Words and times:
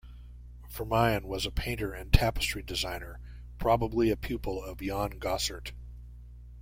Vermeyen 0.67 1.25
was 1.25 1.45
a 1.45 1.51
painter 1.51 1.93
and 1.93 2.11
tapestry 2.11 2.63
designer, 2.63 3.19
probably 3.59 4.09
a 4.09 4.17
pupil 4.17 4.59
of 4.63 4.79
Jan 4.79 5.19
Gossaert. 5.19 5.73